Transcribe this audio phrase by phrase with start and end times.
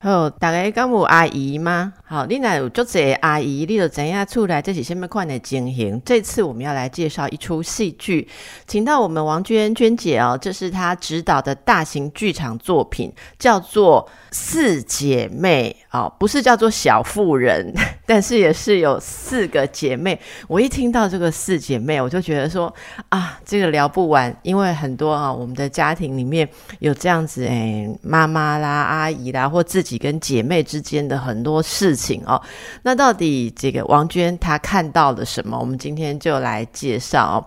[0.00, 1.92] 好，大家敢有阿姨吗？
[2.04, 6.00] 好，你若有足侪阿姨，你就知影出来这是什么款的情形。
[6.04, 8.28] 这次我们要来介绍一出戏剧，
[8.64, 17.74] 请到我们王娟娟姐哦，这是她指导的大型剧场作品，叫做《四姐妹》哦，不是叫做小妇人，
[18.08, 20.18] 但是也是有四个姐妹。
[20.46, 22.74] 我一听到这个四姐妹，我就觉得说
[23.10, 26.48] 啊，这个聊不完，因为很多啊，我们的家庭里面
[26.78, 32.40] 有这样子哎，妈妈啦、阿姨啦，或自己跟姐妹之间的很多事情哦。
[32.82, 35.58] 那到底这个王娟她看到了什么？
[35.58, 37.46] 我们今天就来介绍。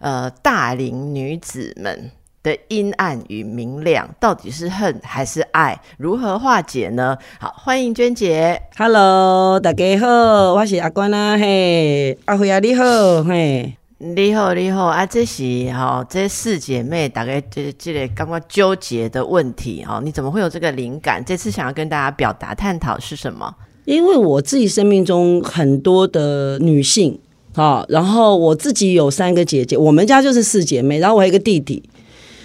[0.00, 2.10] 呃，大龄女子们
[2.42, 5.78] 的阴暗与明亮，到底是恨还是爱？
[5.98, 7.16] 如何化解呢？
[7.38, 8.62] 好，欢迎娟姐。
[8.78, 15.04] Hello，大家好，我是阿关啊，嘿，阿辉啊，你好，嘿，你好，你好啊！
[15.04, 21.22] 这是哈、这四姐妹大概这这个刚刚纠结的问题哈、你怎么会有这个灵感？
[21.22, 23.54] 这次想要跟大家表达探讨是什么？
[23.84, 27.20] 因为我自己生命中很多的女性，
[27.54, 31.82] 好，然后我自己有三个姐姐，我们家就是四姐妹，然后我还有一个弟弟。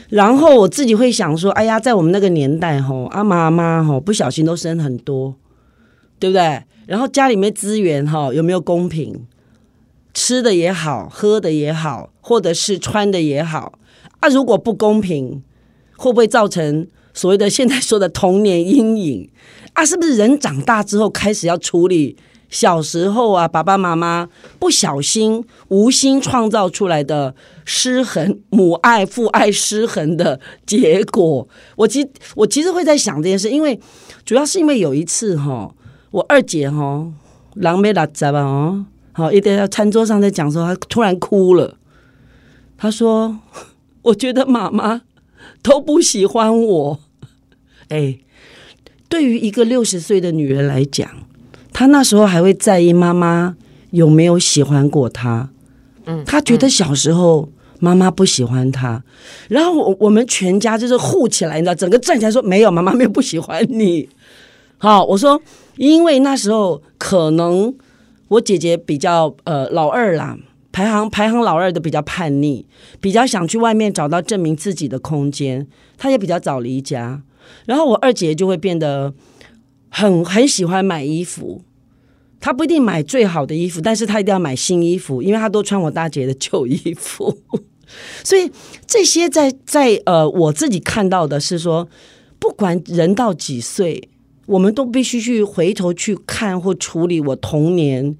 [0.09, 5.35] 然后我自己会想说，哎呀，在我们那个年代，吼，阿妈妈吼不小心都生很多，
[6.19, 6.63] 对不对？
[6.85, 9.25] 然后家里面资源哈有没有公平？
[10.13, 13.79] 吃的也好，喝的也好，或者是穿的也好，
[14.21, 15.43] 啊，如果不公平，
[15.97, 19.29] 会不会造成所谓的现在说的童年阴影？
[19.73, 22.15] 啊，是不是人长大之后开始要处理
[22.49, 24.29] 小时候啊，爸爸妈妈
[24.59, 31.47] 不小心、无心创造出来的失衡、母爱、父爱失衡的结果？
[31.75, 33.79] 我其我其实会在想这件事，因为
[34.23, 35.73] 主要是因为有一次哈，
[36.11, 37.11] 我二姐哈，
[37.55, 41.77] 狼狈拉杂吧哦，好，一天在餐桌上在讲说，她突然哭了，
[42.77, 43.39] 她说
[44.03, 45.01] ：“我觉得妈妈
[45.61, 46.99] 都不喜欢我。”
[47.89, 48.19] 哎。
[49.07, 51.07] 对于一个六十岁的女人来讲，
[51.75, 53.57] 她那时候还会在意妈妈
[53.91, 55.49] 有没有喜欢过他。
[56.05, 57.49] 嗯，他觉得小时候
[57.79, 59.03] 妈妈不喜欢他，
[59.49, 64.07] 然后我我们全家就是护起来，你知道，整个站起来说没有，妈妈没有不喜欢你。
[64.77, 65.41] 好，我说，
[65.75, 67.75] 因为那时候可能
[68.29, 70.37] 我姐姐比较呃老二啦，
[70.71, 72.65] 排行排行老二的比较叛逆，
[73.01, 77.21] 比较想去外面找到证明自己的空间，她也比较早离家。
[77.65, 79.13] 然后我二姐就会变得
[79.97, 81.61] 很很喜欢买衣服，
[82.41, 87.37] 她不一定买最好的衣服，但是她一定要买新衣服，因为她都穿我大姐的旧衣服。
[88.21, 88.51] 所以
[88.85, 91.87] 这些在在呃我自己看到的是说，
[92.39, 94.09] 不管人到几岁，
[94.47, 98.17] 我们都必须去回头去看或处理我童年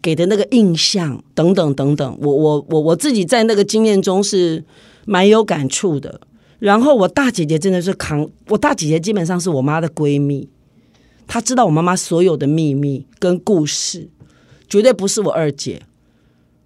[0.00, 2.18] 给的那个印象等等等等。
[2.22, 4.64] 我我我我自己在那个经验中是
[5.04, 6.22] 蛮有感触的。
[6.58, 10.48] 然后我大姐姐真的是扛，我大姐姐基本上是我妈的闺蜜，
[11.32, 14.10] 她知道我妈妈所有的秘密跟故事，
[14.68, 15.80] 绝对不是我二姐。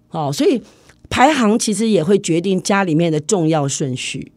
[0.09, 0.61] 哦，所以
[1.09, 4.33] 排行其实也会决定家里面的重要顺序。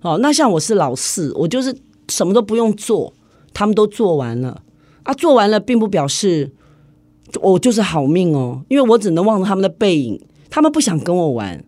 [0.00, 1.76] 哦，那像我是老四，我就是
[2.08, 3.12] 什么都不用做，
[3.52, 4.62] 他们都做完了
[5.02, 6.52] 啊，做完了并不表示
[7.42, 11.62] 我就是好命哦，因为我只能望着他们的背影，他们不想跟我玩，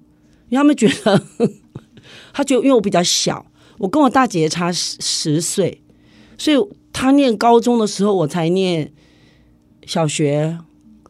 [0.48, 1.22] 因为他们觉得。
[2.32, 3.44] 他觉得因为我比较小，
[3.76, 5.82] 我跟我大姐姐差十十岁，
[6.38, 6.56] 所以
[6.92, 8.92] 他念高中的时候我才念
[9.86, 10.58] 小学，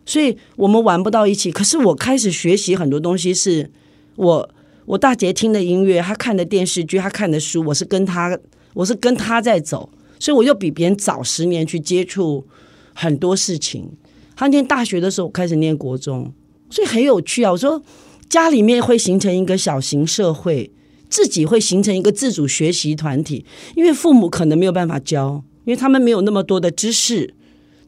[0.07, 1.51] 所以我们玩不到一起。
[1.51, 3.71] 可是我开始学习很多东西，是
[4.17, 4.51] 我
[4.87, 8.39] 我大姐听的音乐，她看的电视剧，她看的书，我是跟她，
[8.75, 12.47] 我是跟她在走，所以我又比别人早十年去接触
[12.95, 13.91] 很多事情。
[14.35, 16.33] 他念大学的时候，开始念国中，
[16.71, 17.53] 所以很有趣啊。
[17.53, 17.83] 我说
[18.29, 20.71] 家里面会形成一个小型社会。
[21.13, 23.45] 自己会形成一个自主学习团体，
[23.77, 27.35] 因为父母可能没有办法教，因为他们没有那么多的知识，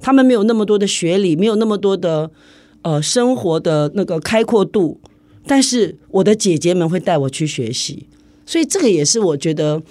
[0.01, 2.31] 他们没有那么多的学历，没有那么多的
[2.83, 5.01] 呃生活的那个开阔度。
[5.47, 8.09] 但是我的姐姐们会带我去学习，
[8.47, 9.83] 所以这个也是我觉得，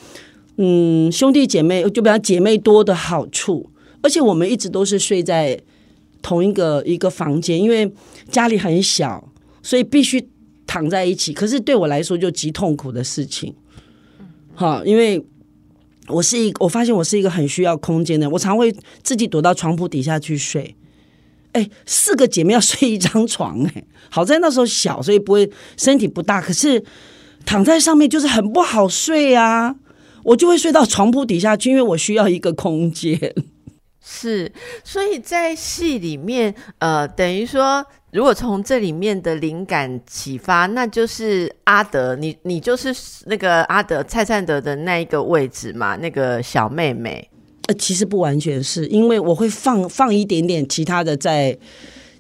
[0.58, 3.70] 嗯，兄弟姐妹就比较姐妹多的好处。
[4.02, 5.60] 而且我们一直都是睡在
[6.22, 7.92] 同一个一个房间，因为
[8.30, 9.32] 家里很小，
[9.62, 10.28] 所以必须。
[10.66, 13.54] 躺在一起，可是对我来说就极痛苦的事情，
[14.56, 15.24] 哈，因为
[16.08, 20.76] 我是一，我发现我是一个很需要空间的，我常会自己躲到床铺底下去睡。
[21.54, 26.84] 哎，四个姐妹要睡一张床，哎，好在那时候小，所以不会身体不大，可是
[27.46, 29.76] 躺在上面就是很不好睡啊，
[30.24, 33.34] 我就会睡到床铺底下去，因为我需要一个空间。
[34.06, 34.52] 是，
[34.84, 42.94] 所以在戏里面，呃，等于说，如果从这里面的灵感启发，那就是阿德，你你就是
[43.26, 47.28] 那个阿德蔡灿德的那一个位置嘛，那个小妹妹。
[47.68, 51.58] 呃，其实不完全是因为我会放放一点点其他的在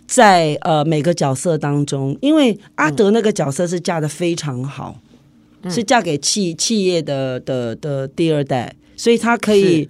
[0.07, 4.95] 在呃每个角色当中，因为阿德那个角色是嫁的非常好，
[5.69, 9.87] 是嫁给企企业的的的第二代，所以他可以。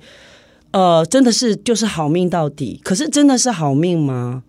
[0.72, 4.42] 呃，真的是就是好命到底，可是真的是好命吗？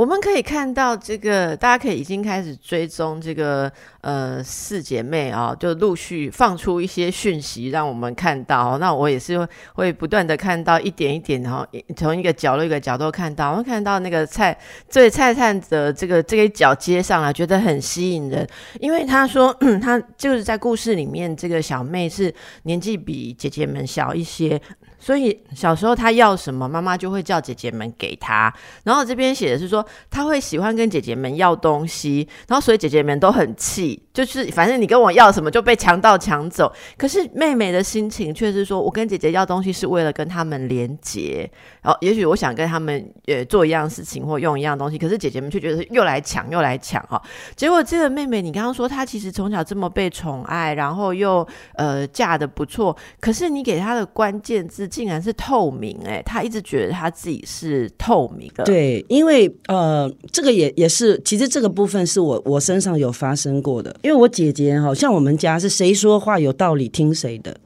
[0.00, 3.70] 我们可以看到这个，大家可以已经开始追踪这个
[4.00, 8.78] 呃四姐妹啊，就陆续放出一些讯息，让我们看到。
[8.78, 14.58] 那我也是会不断的看到一点一点，然后从一个角落一个角度看到，我看到那个蔡
[14.88, 18.48] 这菜菜的这个这个角接上来，觉得很吸引人，
[18.80, 24.58] 因为他说他就是在故事里面，这个小妹是年纪比姐姐们小一些。
[25.00, 28.52] 所以小时候他要什么，妈妈就会叫姐姐们给他。
[28.84, 36.70] 然后这边写的是说，他会喜欢跟姐姐们要东西，然后所以姐姐们都很气，就是反正你跟我要什么就被强盗抢走。
[36.98, 41.50] 可是妹妹的心情却是说，我跟姐姐要东西是为了跟他们连结。
[41.80, 47.20] 然后也许我想跟他们呃做一样事情或用一样东西，可是姐姐们却觉得又来抢又来抢哈。
[47.56, 54.89] 结果这个妹妹，你刚刚说她其实从小这么被宠爱，然后又呃嫁的不错，可是你给她的关键字。
[54.90, 58.64] 竟然是透明哎，他一直觉得他自己是透明的。
[58.64, 63.94] 对，因为呃，这个也也是，其实这个部分是我我身上有发生过的。
[64.02, 67.56] 因为我姐姐哈，像我们家是谁说话有道理听谁的，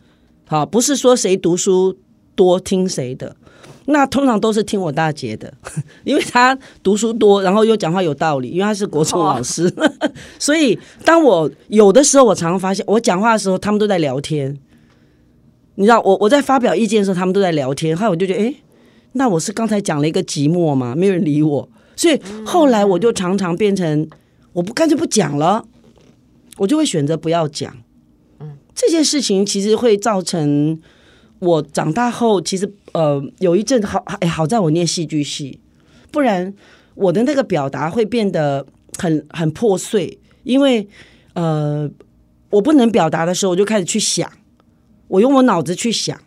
[0.46, 1.96] 好，不是说谁读书
[2.34, 3.34] 多听谁的，
[3.86, 5.52] 那通常都是听我大姐的，
[6.04, 9.72] 因为她读书多，然后又讲话有道理，因为她是国中老师，
[10.38, 14.56] 所以当我有的时候，我常常发现我讲话的时候，他们都在聊天。
[15.76, 18.54] 你知道我我在发表意见的时候，他们都在聊天，后来我就觉得，哎，
[19.12, 20.94] 那我是刚才讲了一个寂寞吗？
[20.96, 24.08] 没有人理我，所以后来我就常常变成，
[24.52, 25.64] 我不干脆不讲了，
[26.58, 27.76] 我就会选择不要讲。
[28.38, 30.80] 嗯，这件事情其实会造成
[31.40, 35.58] 我长大后，其实呃有一阵好哎好在我念戏剧系，
[36.12, 36.54] 不然
[36.94, 38.64] 我的那个表达会变得
[38.98, 40.86] 很很破碎，因为
[41.32, 41.90] 呃
[42.50, 44.30] 我不能表达的时候，我就开始去想。
[45.14, 46.20] 我用我脑子去想，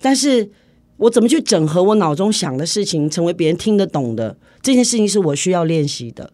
[0.00, 0.52] 但是
[0.98, 6.32] 我怎么去整合我脑中想的事情，成为别人听得懂的这件事情，是我需要练习的。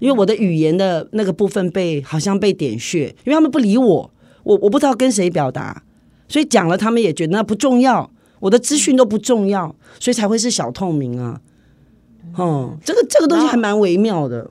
[0.00, 4.10] 因为我的语言的那个部分被好像被点穴，因为他们不理我，
[4.42, 5.82] 我我不知道跟谁表达，
[6.28, 8.10] 所以讲了他们也觉得那不重要，
[8.40, 11.40] 我的资讯都不重要，所以才会是小透明啊。
[12.36, 14.50] 哦，这个这个东西还蛮微妙的。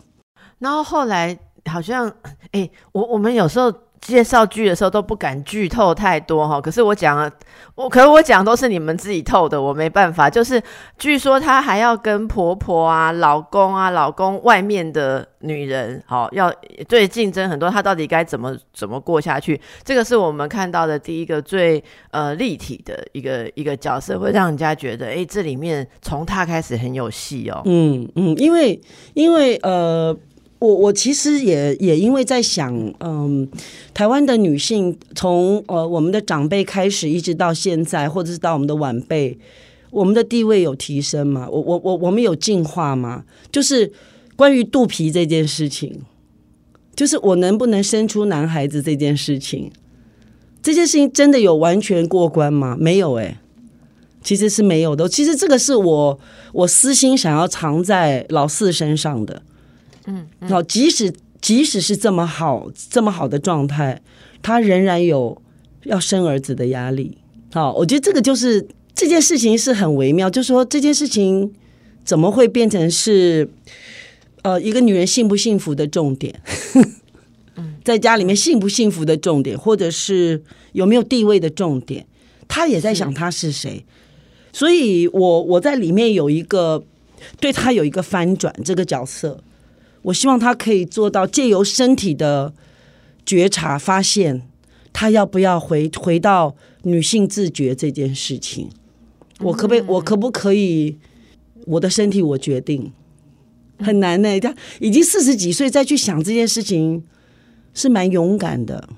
[0.57, 2.11] 然后后来好像，
[2.51, 3.71] 哎，我我们有时候。
[4.01, 7.29] 介绍剧的时候都不敢剧透太多哈，可是我讲了，
[7.75, 10.29] 我可是我讲都是你们自己透的，我没办法。
[10.29, 10.61] 就是
[10.97, 16.53] 据说她还要跟婆婆啊、老公啊、老公外面的女人，好要
[16.87, 19.59] 对竞争很多，她到底该怎么怎么过下去？
[19.83, 27.61] 这个是我们看到的第一个最呃立体的一个一个角色，会让人家觉得，哎，这里面从她开始很有戏哦。
[27.65, 28.79] 嗯嗯，因为
[29.13, 30.15] 因为呃。
[30.59, 33.47] 我我其实也也因为在想，嗯，
[33.93, 39.37] 台湾的女性从呃我们的长辈开始，一直到现在，或者是到我们的晚辈，
[39.89, 41.47] 我们的地位有提升吗？
[41.49, 43.23] 我我我我们有进化吗？
[43.49, 43.89] 就是
[44.35, 46.01] 关于肚皮这件事情，
[46.93, 49.71] 就是我能不能生出男孩子这件事情，
[50.61, 52.75] 这件事情真的有完全过关吗？
[52.77, 53.39] 没有哎，
[54.21, 55.07] 其实是没有的。
[55.07, 56.19] 其实这个是我
[56.51, 59.41] 我私心想要藏在老四身上的。
[60.09, 64.01] 嗯，好，即使即使是这么好这么好的状态，
[64.41, 65.39] 他仍然有
[65.83, 67.17] 要生儿子的压力。
[67.53, 71.53] 好，我觉得这个就是这件事情是很微妙，就说这件事情
[72.03, 73.47] 怎么会变成是
[74.41, 76.41] 呃一个女人幸不幸福的重点？
[77.85, 80.41] 在家里面幸不幸福的重点，或者是
[80.73, 82.05] 有没有地位的重点？
[82.47, 83.85] 他也在想他是谁，
[84.51, 86.83] 所以我我在里面有一个
[87.39, 89.43] 对他有一个翻转这个角色。
[90.03, 92.53] 我希望他可以做到借由身体的
[93.25, 94.41] 觉察，发现
[94.93, 98.69] 他要不要回回到女性自觉这件事情。
[99.39, 99.81] 我可不可以？
[99.87, 100.97] 我可不可以？
[101.65, 102.91] 我的身体我决定，
[103.79, 104.39] 很难呢。
[104.39, 107.03] 他已经四十几岁，再去想这件事情，
[107.73, 108.89] 是蛮勇敢的。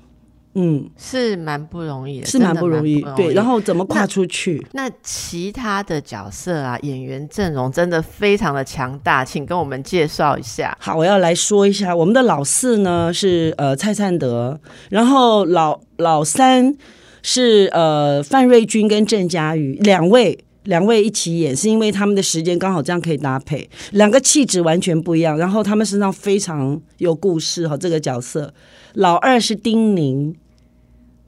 [0.54, 3.00] 嗯，是蛮不容易的，是蛮不容易。
[3.16, 4.64] 对，然后怎么跨出去？
[4.72, 10.76] 那其他的角色啊，演员阵容真的非常的强大，请跟我们介绍一下。
[10.78, 16.74] 好，我要来说一下，我们的老四呢是呃蔡灿德，然后老老三
[17.22, 27.76] 是呃范瑞君跟郑嘉瑜两位两位一起演，是因为他们的时间刚好这样可以搭配，两个气质完全不一样，然后他们身上非常有故事哈。
[27.76, 28.52] 这个角色，
[28.94, 30.34] 老二是丁宁，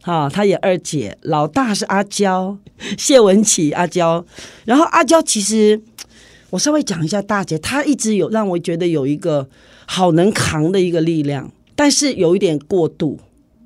[0.04, 2.58] 哈，她演二姐；老大是阿娇，
[2.98, 4.24] 谢文琪阿娇。
[4.66, 5.80] 然后阿娇其实，
[6.50, 9.48] 我稍微讲一下大姐，她一直有让我觉得有一个
[9.86, 13.18] 好能扛的一个力量，但是有一点过度，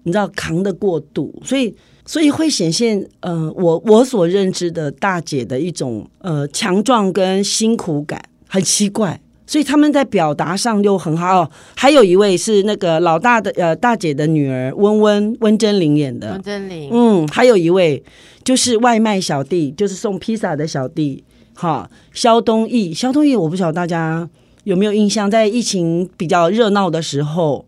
[0.04, 1.75] 你知道扛的过度，所以。
[2.11, 8.18] 所以会显现，呃，我我所认知的大姐的一种呃强壮跟辛苦感，
[8.49, 9.21] 很奇怪。
[9.49, 11.50] 所以他们在表达上又很好。
[11.75, 16.90] 还有一位是那个老大的呃大姐的女儿温温温真菱演的，温真菱。
[16.93, 18.05] 嗯，还有一位
[18.45, 21.25] 就是外卖小弟，就是送披萨的小弟，
[21.55, 22.93] 哈，肖东义。
[22.93, 24.28] 肖东义，我不晓得大家
[24.64, 27.64] 有没有印象，在疫情比较热闹的时候，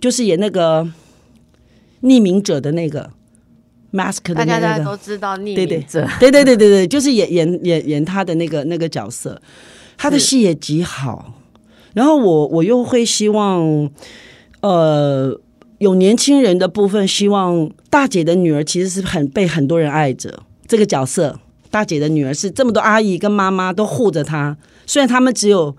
[0.00, 0.88] 就是演那个
[2.02, 3.10] 匿名者的那个。
[3.92, 9.42] mask 的那个，大家都知道匿名者，对对对对对，就是演演演演他的那个那个角色，
[10.00, 11.34] 他的戏也极好。
[11.92, 13.90] 然后我我又会希望，
[14.62, 15.38] 呃，
[15.78, 20.42] 有年轻人的部分，希望大姐的女儿其实是很被很多人爱着。
[20.66, 21.38] 这个角色，
[21.70, 25.76] 大姐的女儿是这么多阿姨跟妈妈都护着她，虽然他们只有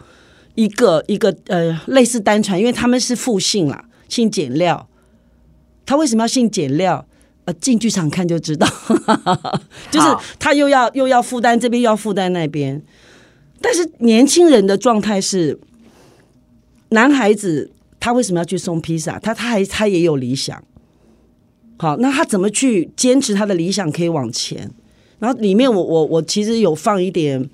[0.56, 4.88] 一个一个呃类似单传，因为他们是复姓啦，姓简料。
[5.86, 7.06] 他为什么要姓简料？
[7.46, 8.68] 呃，进剧场看就知道，
[9.90, 12.80] 就是他又要又要负担这边，又要负担那边。
[13.62, 15.60] 但是年轻人的状态是，
[16.90, 19.20] 男孩子他为什么要去送披萨？
[19.20, 20.64] 他他还他也有理想。
[21.78, 24.70] 好，那他怎么去坚持他的理想可以往前？
[25.20, 27.50] 然后里面我我我其实有放一点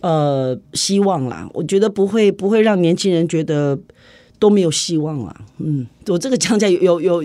[0.00, 3.78] 呃希望啦，我觉得不会不会让年轻人觉得
[4.38, 5.36] 都没有希望了。
[5.58, 7.24] 嗯，我这个讲起来有有。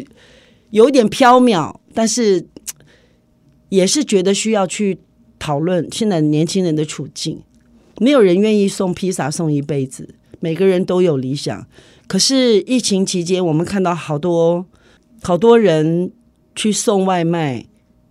[0.72, 2.46] 有一点飘渺，但是
[3.70, 5.00] 也是觉得需要去
[5.40, 7.42] 讨论现在年轻人的处境。
[8.00, 11.68] 没有人愿意送披萨送一辈子，每个人都有理想。
[12.08, 14.66] 可是疫情期间，我们看到好多
[15.22, 16.12] 好多人
[16.56, 17.68] 去送外卖，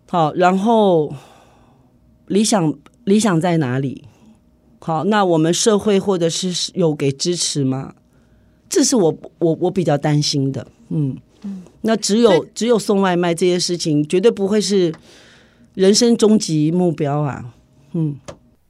[0.09, 1.13] 好，然后
[2.27, 4.05] 理想理想在哪里？
[4.79, 7.95] 好，那我们社会或者是有给支持吗？
[8.69, 11.17] 这是我我我比较担心的，嗯。
[11.83, 14.93] 那只有只有送外卖这些事情，绝对不会是
[15.75, 17.55] 人生终极目标啊！
[17.93, 18.17] 嗯，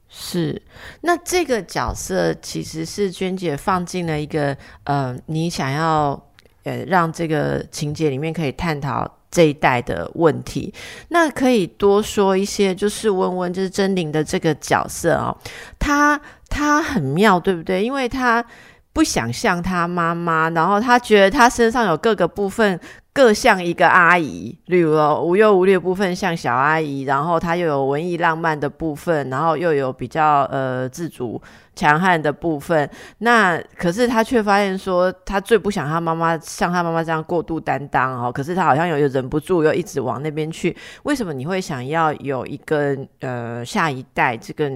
[0.08, 0.60] 是。
[1.02, 6.20] 那这个角色其实是娟姐放进了一个呃，你想要
[6.64, 10.72] 呃让这个情节里面可以探讨这一代的问题。
[11.08, 15.36] 那可以多说一些，就是温温就是真灵的这个角色哦，
[15.78, 17.84] 他他很妙，对不对？
[17.84, 18.44] 因为他。
[18.90, 22.80] 不想像他妈妈，然后他觉得他身上有各个部分
[23.18, 24.94] 各像一个阿姨，例如
[25.26, 31.42] 无忧无虑的部分像小阿姨，然后她又有文艺浪漫的部分，然后又有比较呃自主
[31.74, 32.88] 强悍的部分。
[33.18, 38.30] 那可是她却发现说，她最不想她妈妈像她妈妈这样过度担当哦。
[38.30, 40.76] 可是她好像有忍不住，又一直往那边去。
[41.02, 44.70] 为什么你会想要有一个呃下一代这个？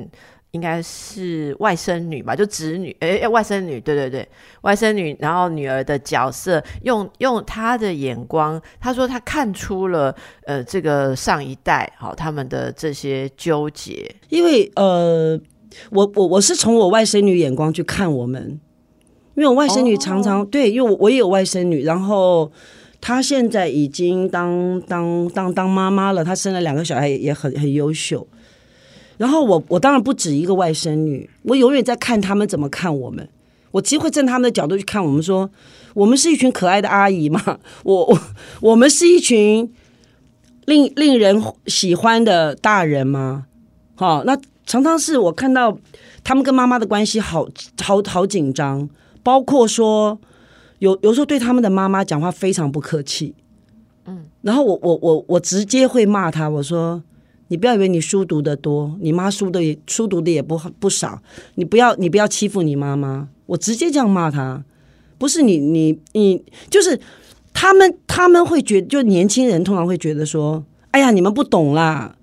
[0.53, 4.29] 应该是外甥女吧，就侄女，哎，外甥女，对对对，
[4.61, 15.41] 外甥女，然后女儿的角色，用用她的眼光，她说她看出了，呃，这个上一代，好，他们的这些纠结，因为呃，
[15.91, 18.61] 我我我是从我外甥女眼光去看我们，
[19.35, 22.53] 因为我外甥女常常对，因为我我也有外甥女，然后
[23.01, 28.29] 她现在已经当当当当妈妈了，她生了两个小孩，也很很优秀。
[29.23, 33.29] 然后我我当然不止一个外甥女，我永远在看他们怎么看我们。
[33.71, 35.49] 我其实会站他们的角度去看我们，说
[35.95, 37.41] 我们是一群可爱的阿姨嘛，
[37.85, 38.21] 我我
[38.61, 39.73] 我们是一群
[40.65, 43.47] 令令人喜欢的大人吗？
[43.95, 44.37] 好，那
[44.67, 45.79] 常常是我看到
[46.25, 47.47] 他们跟妈妈的关系好
[47.81, 48.91] 好好紧张，
[49.23, 50.19] 包括说
[50.81, 53.37] 有有时候对他们的妈妈讲话非常不客气，
[54.07, 57.05] 嗯，然后我我我我直接会骂他，我说。
[57.53, 61.21] 你不要以为你书读的多，你妈书的也书读的也不不少。
[61.57, 64.65] 你不要你不要欺负你妈妈，我直接这样骂她。
[65.19, 66.99] 不是你你你，就是
[67.53, 72.17] 他们他们会觉，就年轻人通常会觉得说，哎呀，你们不懂啦。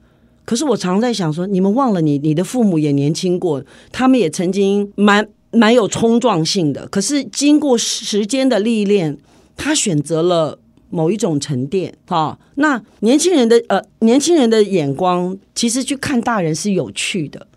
[0.45, 6.87] 可是我常在想说，你们忘了你你的父母也年轻过，他们也曾经蛮蛮有冲撞性的。
[6.87, 9.15] 可是经过时间的历练，
[9.55, 10.57] 他选择了。
[10.89, 17.47] 某一种沉淀，哈，那年轻人的呃，年轻人的眼光，其实去看大人是有趣的，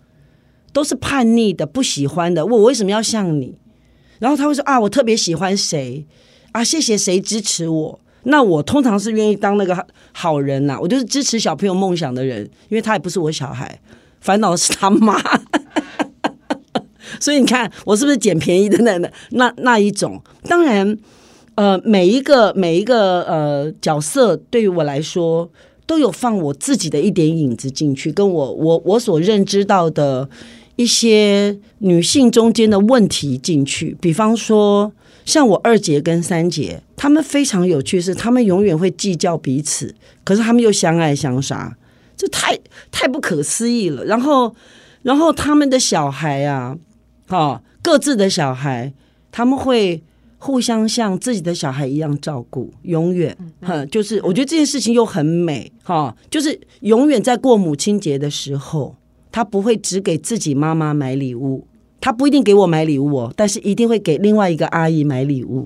[0.71, 2.45] 都是叛逆的，不喜欢的。
[2.45, 3.55] 我为什么要像你？
[4.19, 6.05] 然后他会说啊，我特别喜欢谁
[6.51, 7.99] 啊，谢谢谁支持我。
[8.23, 13.81] 那我通常是愿意当那个好人呐，我就是支持小朋友梦想的人，因为他也不是我小孩，
[14.21, 15.21] 烦恼是他妈。
[17.19, 20.21] 所以你看，我是不是捡便宜的那那那那一种？
[20.43, 20.97] 当然，
[21.55, 25.49] 呃，每一个每一个呃角色对于我来说，
[25.85, 30.29] 都有放我自己的一点影子进去，跟我我我所认知到的
[30.75, 33.95] 一些女性中间的问题进去。
[34.01, 34.91] 比方说，
[35.25, 39.93] 像我二姐跟三姐，她们非常有趣，是她们永远会计较彼此，
[40.23, 41.77] 可是她们又相爱相杀，
[42.17, 42.57] 这太
[42.91, 44.03] 太不可思议了。
[44.05, 44.55] 然后，
[45.03, 46.77] 然后他们的小孩啊。
[47.25, 48.93] 哈，各自的小孩，
[49.31, 50.03] 他们会
[50.45, 58.97] 互相像自己的小孩一样照顾，永远哈，就是我觉得这件事情又很美哈，就是永远在过母亲节的时候，
[59.31, 61.65] 他不会只给自己妈妈买礼物，
[62.01, 65.65] 他不一定给我买礼物哦，但是一定会给另外一个阿姨买礼物，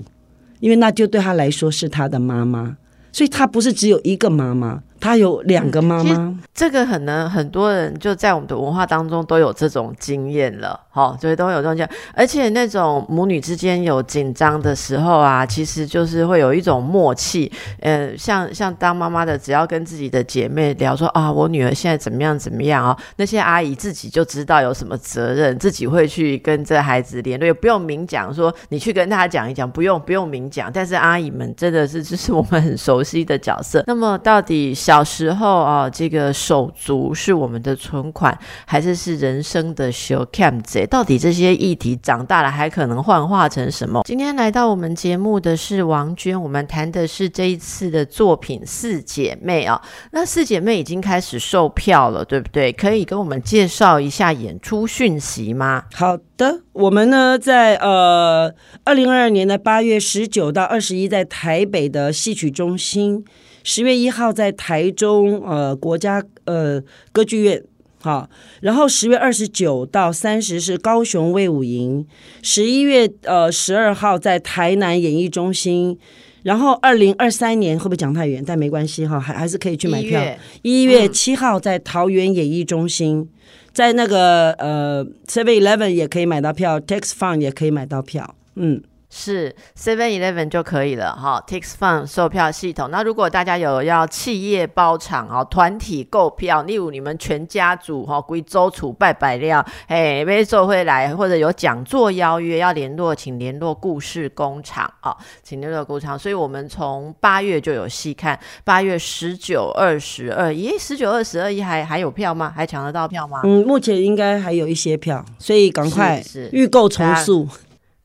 [0.60, 2.76] 因为那就对他来说是他的妈妈，
[3.10, 4.84] 所以他不是只有一个妈妈。
[5.00, 11.90] 他有两个妈妈，这个可能很多人就在我们的文化当中都有这种经验了，哈，所以都有这种经验。
[12.14, 17.50] 而且那种母女之间有紧张的时候啊，其实就是会有一种默契。
[17.80, 30.70] 呃，像像当妈妈的，只要跟自己的姐妹聊说啊，我女儿现在怎么样怎么样啊，那些阿姨自己就知道有什么责任，自己会去跟这孩子联络，也不用明讲说你去跟他讲一讲，不用不用明讲。
[30.72, 33.84] 但是阿姨们真的是就是我们很熟悉的角色。
[33.86, 34.74] 那么到底？
[34.88, 40.62] 小时候啊，这个手足是我们的存款，还是是人生的修 cam？
[40.86, 44.00] 到底这些议题长大了还可能幻化成什么？
[44.06, 49.78] 今天来到我们节目的是王娟，我们谈的是这一次的作品《四姐妹》啊。
[50.12, 52.72] 那四姐妹已经开始售票了，对不对？
[52.72, 55.84] 可以跟我们介绍一下演出讯息吗？
[55.92, 58.54] 好的，我们呢在呃
[58.84, 63.22] 二零二二年的八月十九到二十一，在台北的戏曲中心。
[63.64, 67.62] 十月一号在台中呃国家呃歌剧院，
[68.00, 68.28] 好，
[68.60, 72.06] 然后十月二十九到三十是高雄卫武营，
[72.42, 75.98] 十一月呃十二号在台南演艺中心，
[76.44, 78.42] 然后二零二三年会不会讲太远？
[78.46, 80.22] 但没关系哈，还还是可以去买票。
[80.62, 83.28] 一月七号在桃园演艺中心，
[83.72, 88.82] 在那个呃 Seven Eleven 也可以买到票，Tax Fund 也可以买到票，嗯。
[89.10, 92.90] 是 Seven Eleven 就可以了哈，Tix Fun 售票系统。
[92.90, 106.18] 那如果大家有要企业包场哦，团体购票，例如你们全家族哈，归周楚拜拜料，哎，每周会来或者有讲座邀约要联络，请联络故事工厂啊，请联络工厂。
[106.18, 112.52] 所以我们从八月就有戏看，八月十九、二十二，咦，十九、二十二一还还有票吗？
[112.54, 113.40] 还抢得到票吗？
[113.44, 117.48] 嗯，目前应该还有一些票，所以赶快预购重塑。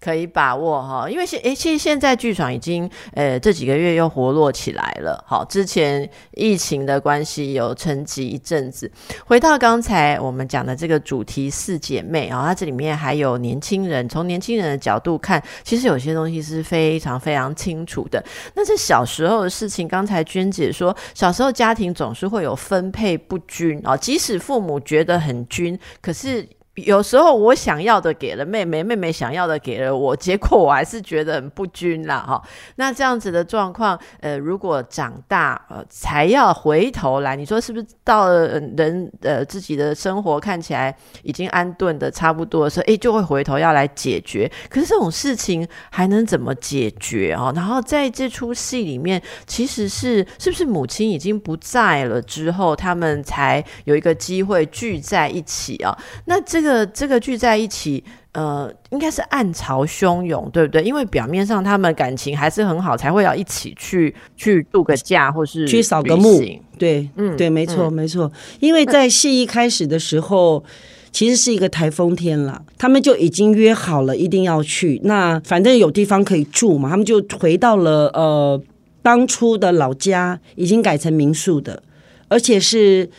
[0.03, 5.23] 可以把握哈，因为现诶，其实现在剧场已经呃这几个月又活络起来了。
[5.25, 8.91] 好，之前疫情的关系有沉寂一阵子。
[9.25, 18.21] 回到刚才我们讲的这个主题四姐妹啊，它这里面还有年轻人，从年轻人的角度看，其实有些东西是非常非常清楚的。
[18.55, 19.87] 那是小时候的事情。
[19.87, 26.45] 刚才娟姐说，小时候家庭总是会有分配不均啊，即使父母觉得很均，可是。
[26.75, 32.41] 有时候我想要的给了妹妹，妹妹想要的给了我，结果我还是觉得很不均啦哈。
[32.77, 44.51] 那这样子的状况，呃，如果长大呃才要回头来，你说是不是到了人呃自己的生活看起来已经安顿的差不多的时候，哎，就会回头要来解决。
[44.67, 47.53] 可是这种事情还能怎么解决啊？
[47.55, 55.95] 然后在这出戏里面，其实是是不是母亲已经不在了之后，他们才有一个机会聚在一起啊？
[56.25, 56.62] 那这。
[56.63, 60.81] 这个这个聚在一起，呃，应该是暗潮汹涌，对不对？
[60.81, 66.41] 因为表面上他们感情还是很好，才会要一起去去度个假，或是去扫个墓。
[66.79, 68.31] 对，嗯，对，没错，没错。
[68.61, 70.63] 因为在戏一开始的时候，
[71.11, 75.01] 其实是一个台风天了，他们就已经约好了一定要去。
[75.03, 78.61] 那反正有地方可以住嘛，他们就回到了呃
[79.01, 81.83] 当初的老家，已经改成民宿的，
[82.29, 83.09] 而且是。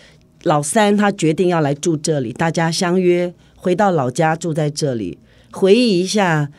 [0.44, 5.18] 老三他决定要来住这里，大家相约回到老家住在这里，
[5.50, 6.50] 回忆一下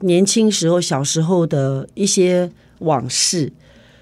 [0.00, 3.52] 年轻时候小时候的一些往事。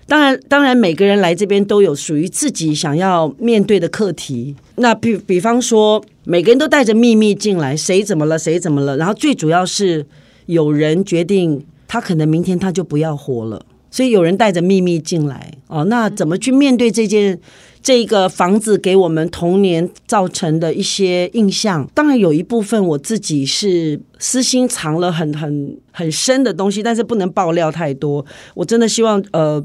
[0.07, 4.55] 当然，当然每个人来这边都有属于自己想要面对的课题。
[4.77, 8.97] 那比比方说，每个人都带着秘密进来，谁怎么了，谁怎么了？
[8.97, 10.05] 然后最主要是
[10.47, 15.53] 有人决定他可能明天他就不要活了，所以有人带着秘密进来。
[15.69, 17.41] 哦，那怎么去面对这件？
[17.83, 28.25] 这个房子给我们童年造成的一些印象，当然有一部分我自己是私心藏了很很很深的东西，但是不能爆料太多。
[28.55, 29.61] 我真的希望呃，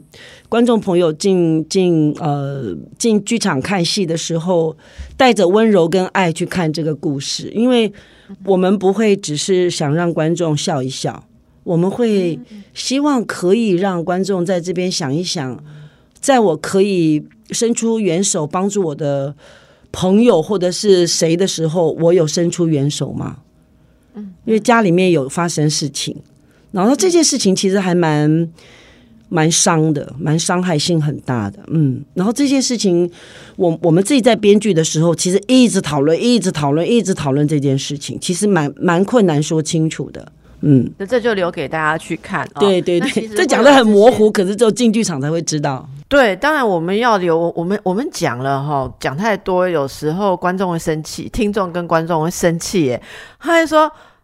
[0.50, 4.76] 观众朋友进进呃进剧场看戏的时候，
[5.16, 7.94] 带着温柔跟爱去看这个故事，因为
[8.46, 11.24] 我们不会只是想让观众笑一笑，
[11.64, 12.40] 我们会
[12.74, 15.64] 希望可以让观众在这边想一想，
[16.20, 17.24] 在我可以。
[17.52, 19.34] 伸出援手帮助我的
[19.92, 23.38] 朋友或者是谁的时候，我有伸出援手吗？
[24.16, 26.16] 嗯，因为家里面有发生事情，
[26.72, 28.50] 然后这件事情其实还蛮
[29.30, 31.60] 蛮伤的，蛮伤害性很大的。
[31.68, 33.10] 嗯，然后这件事情，
[33.56, 40.32] 我我们自己在编剧的时候，其实一直讨论，一直讨论，一直讨论这件事情，其实蛮蛮困难说清楚的。
[40.62, 42.48] 嗯，那这就留给大家去看。
[42.60, 45.88] 对对对，这讲的很模糊，可是只有进剧场才会知道。
[46.10, 53.02] 对，当然我们要有，我们我们讲了哈，讲太多，有时候观众会生气，听众跟观众会生气耶。
[53.40, 53.82] 他就说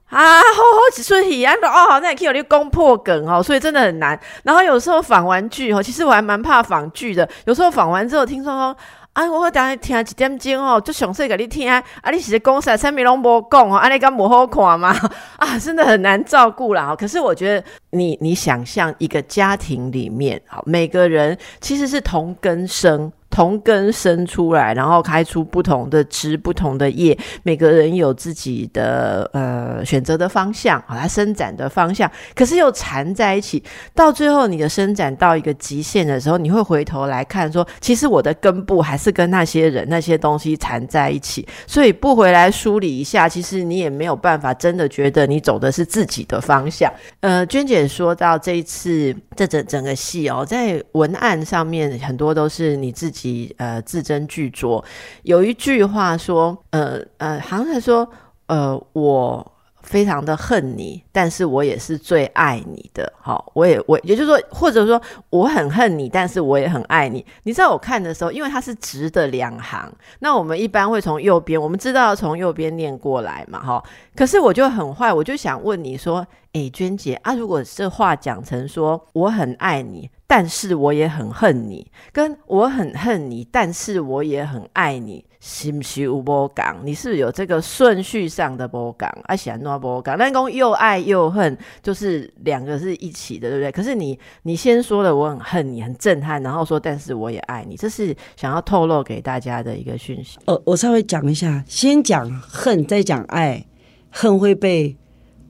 [0.10, 4.18] 啊，好好几岁体验哦，那也可以有点攻破梗哦，所以真的很难。
[4.44, 8.78] 然后有时候仿完剧哦，其实我还蛮怕仿剧的，有时候仿完之后，听说说。
[9.14, 11.70] 啊，我等下听一点钟哦，就详细给你听。
[11.70, 12.76] 啊，你是讲啥？
[12.76, 14.96] 啥物拢无讲哦，啊，你敢无好看吗？
[15.38, 16.96] 啊，真的很难照顾啦。
[16.96, 23.12] 可是我觉得，你你想象一个家庭里面，好，每个人其实是同根生。
[23.34, 27.18] 同根生出来，然后开出不同的枝、不同的叶。
[27.42, 33.64] 每个人有自己的呃选择的方向，好，它伸展的方向，可是又缠在一起。
[33.96, 41.48] 到最后，你的伸展到一个极限的时候，你会回头来看，说其实我的根部还是跟那些人、那些东西缠在一起。
[41.66, 46.94] 所以不回来梳理一下，其实你也没有办法真的觉得你走的是自己的方向。
[47.22, 53.23] 呃，娟姐说到这一次这整整个戏哦，在文案上面很多都是你自己。
[53.58, 54.84] 呃，字斟句酌，
[55.24, 58.10] 有一句话说，呃呃，好像说，
[58.48, 59.50] 呃，我。
[59.84, 63.12] 非常的恨你，但是我也是最爱你的。
[63.20, 67.24] 好，我也我也就是说，或者说我很恨你，但是我也很爱你。
[67.44, 73.84] 你知道我看的时候，因为它是直的两行，那我们一般会从右边，我们知道从右边念过来嘛，哈。
[74.16, 85.26] 可是我就很坏，我就想问你说，哎，娟姐啊，如果这话讲成说我很爱你，但是我也很恨你，跟我很恨你，但是我也很爱你。
[85.46, 86.78] 是不是有波讲？
[86.86, 89.10] 你是不是有这个顺序上的波讲？
[89.26, 93.70] 啊，喜欢诺波讲，但公又爱又恨，就是两个是一起的，对不对？
[93.70, 100.40] 可是你你先说了我很恨你，很震撼，然后说但是我也爱你，这是想要透露给大家的一个讯息。
[100.46, 103.66] 呃，我稍微讲一下，先讲恨，再讲爱，
[104.12, 104.96] 恨会被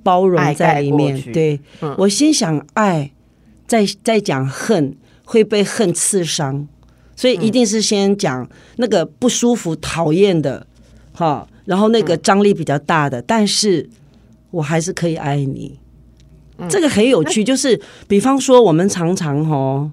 [0.01, 1.21] 包容在里面。
[1.31, 1.62] 对，
[1.99, 3.12] 我先想爱，
[3.67, 6.67] 再再讲恨会被恨刺伤。
[7.15, 10.65] 所以一定是先讲那个不舒服、讨厌的，
[11.13, 13.88] 哈，然后那个张力比较大的，但是
[14.49, 15.80] 我还是可以爱你。
[16.67, 19.91] 这个很有趣，就是比方说，我们常常哈，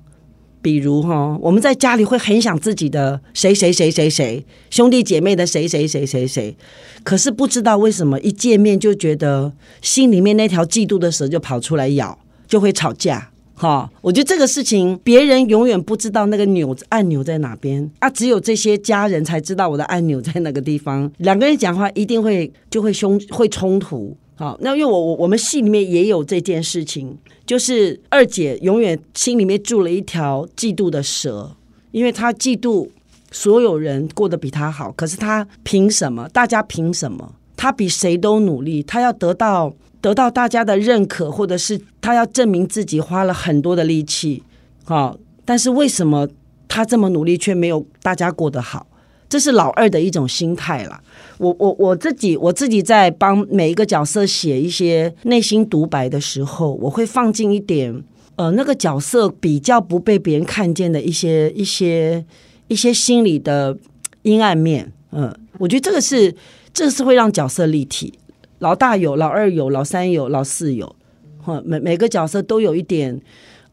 [0.62, 6.56] 比如哈，我们在家里会很想自己的谁谁谁谁谁兄弟姐妹的谁谁谁谁谁，
[7.02, 9.52] 可是不知道为什么一见面就觉得
[9.82, 13.29] 心里面那条嫉妒的蛇就跑出来咬，就会吵架。
[13.60, 21.12] 哈，我觉得这个事情别人永远不知道那个钮按钮在哪边啊，只有这些家人才知道我的按钮在那个地方。
[21.20, 24.16] 两个人讲话一定会就会凶会冲突。
[24.36, 31.54] 好，那因为我我我们戏里面也有这件事情，就是二姐永远心里面住了一条嫉妒的蛇，
[31.90, 32.88] 因为她嫉妒
[33.30, 36.26] 所有人过得比她好，可是她凭什么？
[36.30, 37.34] 大家凭什么？
[37.58, 39.74] 她比谁都努力，她要得到。
[40.00, 44.42] 得到大家的认可，或者是他要证明自己花了很多的力气，
[44.84, 46.28] 好，但是为什么
[46.68, 48.86] 他这么努力却没有大家过得好？
[49.28, 51.00] 这是老二的一种心态了。
[51.38, 58.02] 我我我自己我自己在帮每一个角色写一些内心独白的时候，我会放进一点
[58.34, 62.24] 呃那个角色比较不被别人看见的一些一些
[62.66, 63.76] 一些心理的
[64.22, 64.92] 阴暗面。
[65.12, 66.34] 嗯，我觉得这个是
[66.74, 68.12] 这是会让角色立体。
[68.60, 70.96] 老大有，老二有，老三有，老四有，
[71.42, 73.20] 哈，每每个角色都有一点，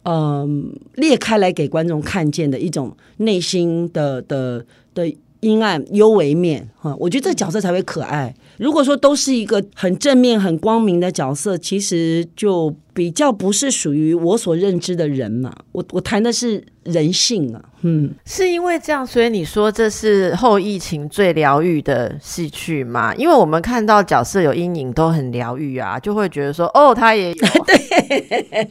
[0.04, 8.34] 嗯，裂开来给观众看见的一种内心的的的阴暗幽微面，哈，我觉得这角色才会可爱。
[8.58, 15.56] 如果说都是一个很正面、很光明的角色，其实就比较不是属于我所认知的人嘛。
[15.72, 23.14] 我我谈的是人性啊，嗯，是因为这样，所以你说这是后疫情最疗愈的戏剧嘛？
[23.14, 27.36] 因为我们看到角色有阴影都很疗愈啊，就会觉得说，哦，他也有，
[27.68, 28.70] 对，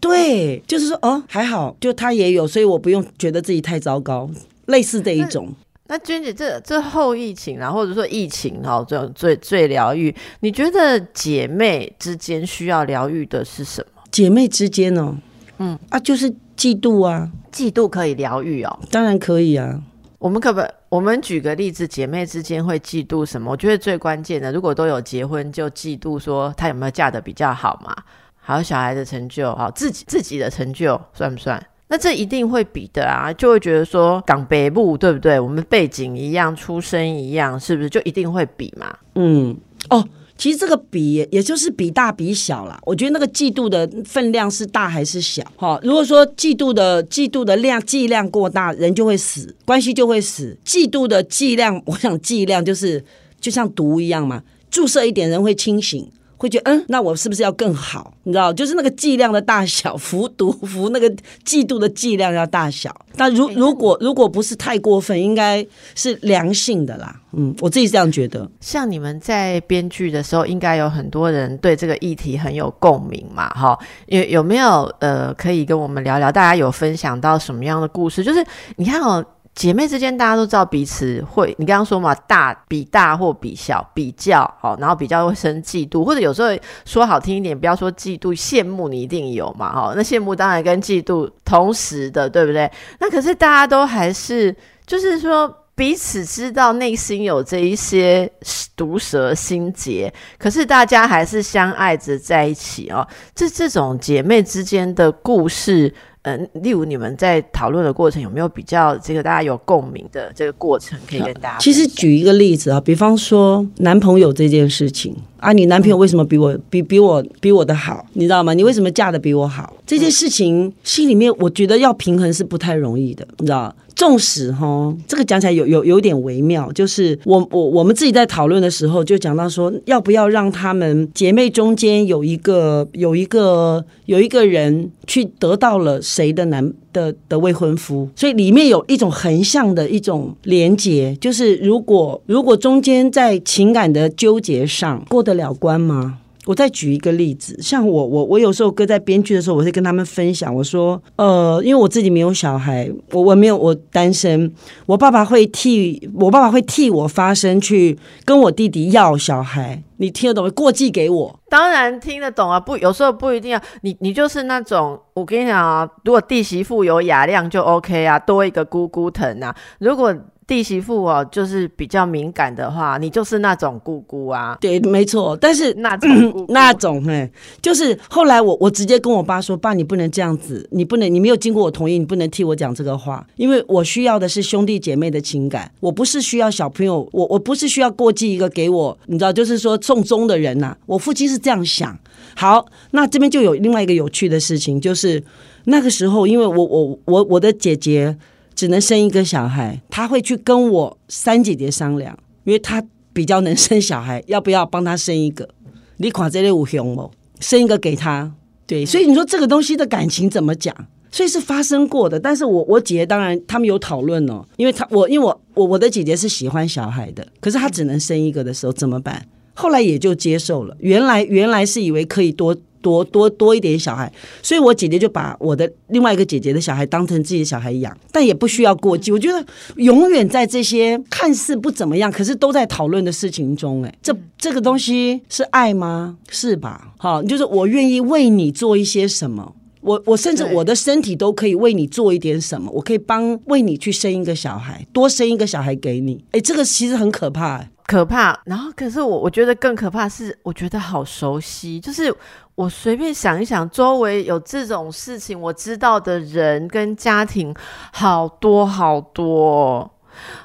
[0.00, 4.30] 对，就是说，哦，还好，就他也有，所以我不用觉得自己太糟糕。
[4.72, 5.54] 类似这一种。
[5.86, 14.02] 那娟姐，这这后疫情然后或者说疫情哦，这种最最疗愈，你觉得姐妹之间需要疗愈的是什么？
[14.10, 15.14] 姐妹之间哦，
[15.58, 19.82] 嗯啊，就是嫉妒啊，嫉妒可以疗愈哦，当然可以啊。
[20.18, 23.50] 我们可不，我们举个例子，姐妹之间会嫉妒什么？
[23.50, 27.94] 我觉得最关键的，如果都有结婚，就嫉妒说她有没有嫁的比较好嘛，
[28.40, 31.60] 还有小孩的成就，好自己自己的成就算不算？
[31.92, 35.38] 那这一定会比的啊，就会觉得说港北部对不对？
[35.38, 38.96] 我们背景一样，出身一样，是不是就一定会比嘛？
[39.16, 39.54] 嗯，
[39.90, 40.02] 哦。
[40.38, 42.80] 其实这个比，也就是比大比小啦。
[42.84, 45.44] 我觉得那个嫉妒的分量是大还是小？
[45.54, 50.58] 哈，如果说嫉妒的嫉妒的量剂量过大，人就会死，关系就会死。
[50.64, 53.04] 嫉妒的剂量，我想剂量就是
[53.38, 56.10] 就像毒一样嘛，注射一点人会清醒。
[56.42, 58.12] 会觉得嗯，那我是不是要更好？
[58.24, 61.08] 你知道，就是那个剂量的大小，服毒服那个
[61.44, 62.92] 嫉妒的剂量要大小。
[63.16, 67.14] 但如如果如果不是太过分，应该是良性的啦。
[67.34, 68.50] 嗯，我自己这样觉得。
[68.60, 73.48] 像你们在编剧的时候，应该有很多人对这个议题很有共鸣嘛？
[73.50, 76.32] 哈，有有没有呃，可以跟我们聊聊？
[76.32, 78.24] 大家有分享到什么样的故事？
[78.24, 79.24] 就是你看哦。
[79.54, 86.48] 姐妹之间，大家都知道彼此会，你刚刚说嘛，大比大或比小比较，好，然后比较会生嫉妒，或者有时候
[86.86, 92.70] 说好听一点，不要说嫉妒，羡慕你一定有嘛，哈，那羡慕当然跟嫉妒同时的，对不对？
[92.98, 98.30] 那可是大家都还是，就是说彼此知道内心有这一些
[98.74, 103.06] 毒蛇心结，可是大家还是相爱着在一起哦。
[103.34, 105.94] 这这种姐妹之间的故事。
[106.22, 111.58] 嗯，例如你们在讨论的过程有没有比较这个大家有共鸣的这个过程可以跟大家？
[111.58, 118.06] 其实举一个例子啊，比方说男朋友这件事情啊，你男朋友为什么比我比比我比我的好？
[118.12, 118.54] 你知道吗？
[118.54, 119.76] 你为什么嫁的比我好？
[119.84, 123.74] 这件事情心里面我觉得要平衡是不太容易的，你知道。
[123.94, 146.18] 纵使哈，这个讲起来有有有点微妙，就是我我我们自己在讨论的时候，就讲到说，要不要让他们姐妹中间有一个有一个有一个人去得到了谁的男的的未婚夫，所以里面有一种横向的一种连结，就是如果如果中间在情感的纠结上过得了关吗？
[146.44, 154.52] 我再举一个例子，像我我我有时候搁在编剧的时候，我会跟他们分享，我说，呃，因为我自己没有小孩，我我没有我单身，
[154.86, 160.50] 我爸爸会替我爸爸会替我发声，去跟我弟弟要小孩，你听得懂吗？
[160.50, 170.12] 过继给我，当然听得懂啊，不有时候不一定要你你就是那种，我跟你讲啊，如果弟媳妇有雅量就 OK 啊，多一个姑姑疼啊，如果。
[170.46, 174.58] 弟媳妇哦，就是比较敏感的话，你就是那种姑姑啊。
[174.60, 175.36] 对，没错。
[175.40, 177.30] 但是那种那种，嘿，
[177.62, 190.76] 就是后来我我直接跟我爸说：“爸，你不能这样子，你不能，你没有经过我同意，你不能替我讲这个话，因为我需要的是兄弟姐妹的情感，我不是需要小朋友，我我不是需要过继一个给我，你知道，就是说送终的人呐。
[190.86, 191.96] 我父亲是这样想。
[192.34, 195.22] 好，那这边就有另外一个有趣的事情，就是
[195.64, 198.18] 那个时候，因为我我我我的姐姐。
[198.62, 202.80] 只能生一个小孩，他会去跟我三姐姐商量，因为他
[203.12, 205.48] 比较能生小孩，要不要帮他生一个？
[205.96, 208.32] 你垮这类五兄哦，生一个给他。
[208.64, 210.72] 对，所以你说这个东西的感情怎么讲？
[211.10, 212.20] 所以是发生过的。
[212.20, 219.26] 但是我我姐姐当然他们有讨论哦，因为他我因为我我我的姐姐是喜欢小孩的，可是她只能生一个的时候怎么办？
[219.54, 220.76] 后来也就接受了。
[220.78, 222.56] 原来原来是以为可以多。
[222.82, 229.10] 多多多一点小孩，所以我姐姐就把我的另外一个姐姐的小孩当成自己的小孩养，但也不需要过继。
[229.10, 229.42] 我觉得
[229.76, 236.18] 永远在这些看似不怎么样，可是都在讨论的事情中，哎，这这个东西是爱吗？
[236.28, 236.92] 是吧？
[236.98, 246.24] 好，就是我愿意为你做一些什么，我我甚至我的身体都可以为你做一点什么，我可以帮为你去生一个小孩，多生一个小孩给你。
[246.32, 247.64] 哎，这个其实很可怕。
[247.92, 252.14] 可怕，然后可是我我觉得更可怕是，我觉得好熟悉，就是
[252.54, 257.54] 我随便想一想，周围有这种事情，我知道的人跟家庭
[257.92, 259.90] 好多好多，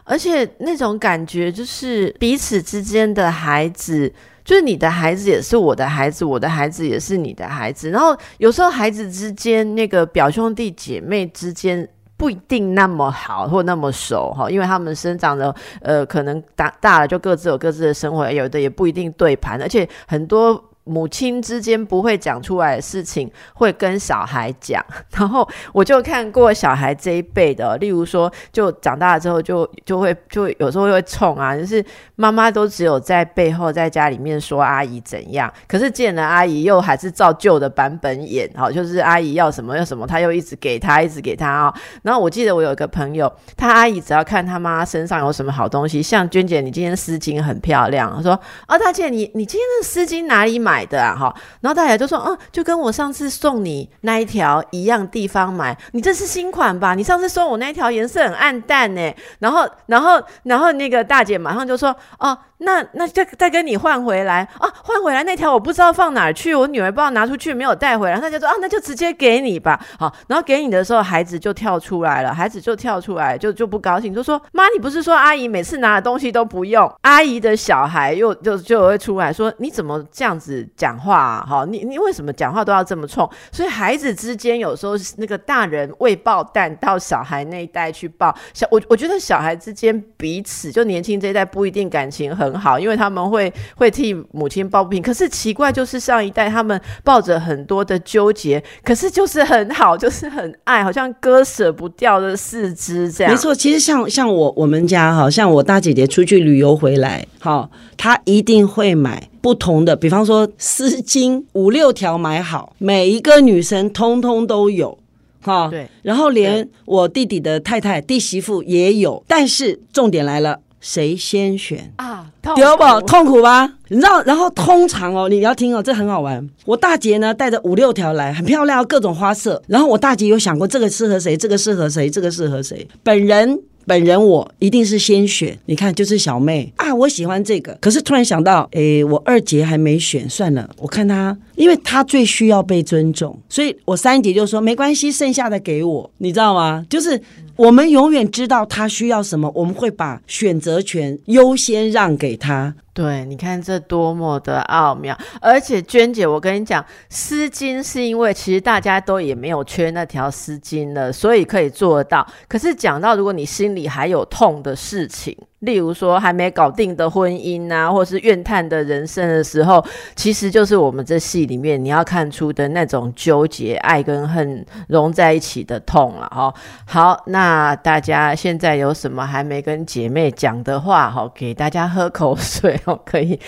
[0.03, 11.88] 而且那种感觉就是彼此之间的孩子，就是你的孩子也是我的孩子，我的孩子也是你的孩子，然后有时候孩子之间那个表兄弟姐妹之间。
[12.17, 24.84] 不一定那么好或那么熟哈，因为他们生长的呃，可能大大了就各自有各自的生活，有的也不一定对盘，而且很多母亲之间不会讲出来的事情，会跟小孩讲。
[25.12, 31.84] 然后我就看过小孩这一辈的，例如说，就长大了之后就就会就有时候会冲啊，就是
[32.15, 41.73] 妈妈都只有在背后在家里面说阿姨怎样，可是见了阿姨又还是照旧的版本演，好，就是阿姨要什么要什么，他又一直给他一直给他啊。
[42.04, 51.15] 然后我记得我有一个朋友，他阿姨只要看他妈身上有什么好东西，像娟姐，你今天丝巾很漂亮，说哦，大姐你你今天的丝巾哪里买买的啊？
[51.15, 56.93] 哈，然后大家就说，嗯，就跟我上次送你那一条一样地方买，你这是新款吧？
[56.93, 59.11] 你上次送我那一条颜色很暗淡呢。
[59.39, 62.37] 然后然后然后那个大姐马上就说，哦。
[62.59, 69.79] 那那再再跟你换回来啊，换回来那条我不知道放哪儿去，我女儿不知道拿出去没有带回来，那就说啊，那就直接给你吧。
[69.99, 76.91] 好，然后给你的时候，孩子就跳出来了，孩子就跳出来，就就不高兴，就说妈，你不是说阿姨每次拿的东西都不用？
[77.01, 81.15] 阿姨的小孩又就就会出来说，你怎么这样子讲话？
[81.15, 81.45] 啊？
[81.47, 83.29] 好，你你为什么讲话都要这么冲？
[83.51, 92.46] 所以孩子之间有时候那个大人未爆弹到小孩那一代去爆小，我我觉得小孩之间彼此就年轻这一代不一定感情很。
[92.51, 95.01] 很好，因为他们会会替母亲抱不平。
[95.01, 103.33] 可是奇怪，就是上一代他们抱着很多的纠结，可是就是很好，就是很爱，好像割舍不掉的四肢这样。
[103.33, 114.97] 没错，其实像像我我们家哈，像我大姐姐出去旅游回来，好，她一定会买不同的，比方说丝巾五六条买好，每一个女生通通都有，
[115.41, 115.88] 哈，对。
[116.03, 120.60] 然后连我弟弟的太太弟媳妇也有，但是重点来了。
[120.79, 122.27] 谁先选啊？
[122.55, 123.73] 丢不痛苦吧？
[123.89, 124.21] 你知道？
[124.23, 126.47] 然后通常哦，你要听哦，这很好玩。
[126.65, 129.61] 我大姐呢带着五六条来，很漂亮，各种花色。
[129.67, 132.87] 然后我大姐有想过这个适合谁，这个适合谁，这个适合谁。
[133.03, 133.59] 本人。
[133.87, 137.71] 本人我一定是先选，你看就是小妹啊，我喜欢这个。
[137.79, 146.85] 可是突然想到，诶，我二姐还没选，算了，我看她，因为她最需要被尊重，所以我三姐就说没关系，剩下的给我，你知道吗？
[146.89, 147.17] 就是
[147.57, 152.75] 我们永远知道他需要什么，我们会把选择权优先让给他。
[152.97, 155.15] 对，你看这多么的奥妙！
[155.39, 162.25] 而且娟姐，我跟你讲，丝巾是因为其实大家都也没有缺那条丝巾了，所以可以做到。
[162.47, 165.38] 可是讲到如果你心里还有痛的事情。
[165.62, 169.83] 例如说还没搞定的婚姻啊，或是怨叹的人生的时候，
[170.15, 176.53] 其实就是我们这戏里面你要看出的那种纠结、爱跟恨融在一起的痛了哈。
[176.86, 183.39] 好，那大家现在有什么还没跟姐妹讲的话哈，给大家喝口水哦，可以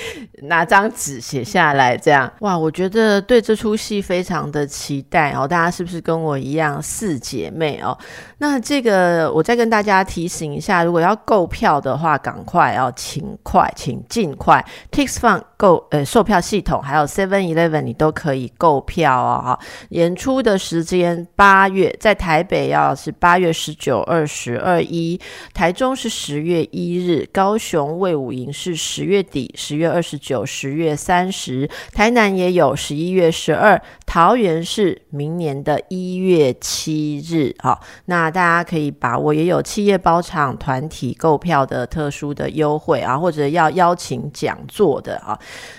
[0.43, 1.97] 拿张纸写下来。
[1.97, 5.45] 这样哇，我觉得对这出戏非常的期待哦。
[5.47, 7.95] 大家是不是跟我一样四姐妹哦？
[8.39, 11.99] 那这个我再跟大家提醒一下，如果要购票的。
[11.99, 14.65] 话赶快哦请快，请尽快。
[14.89, 19.43] Tix Fun 购呃售票系统，还有 Seven Eleven 你都可以购票哦。
[19.43, 25.19] 哈，演出的时间八月在台北要是八月十九、二十二一，
[25.53, 37.53] 台中是十月一日，高雄魏武营是十月底，十月二十九、十月三十，台南也有十一月十二，桃园是明年的一月七日。
[37.59, 41.89] 好，那大家可以把握，也有企业包场、团体购票的。
[41.89, 45.35] 特殊的优惠啊，或者要邀请讲座的啊，